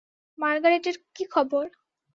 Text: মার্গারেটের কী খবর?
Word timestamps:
মার্গারেটের 0.39 0.95
কী 1.15 1.23
খবর? 1.25 1.65